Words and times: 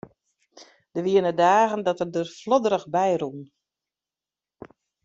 Der 0.93 1.03
wiene 1.07 1.31
dagen 1.43 1.85
dat 1.87 1.99
er 2.03 2.09
der 2.15 2.27
flodderich 2.39 2.87
by 2.95 3.11
rûn. 3.21 3.41